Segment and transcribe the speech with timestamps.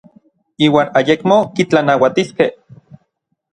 [0.67, 2.51] Iuan ayekmo kitlanauatiskej.